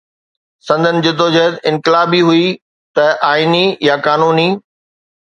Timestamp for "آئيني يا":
3.31-3.95